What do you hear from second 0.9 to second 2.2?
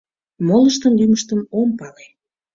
лӱмыштым ом пале...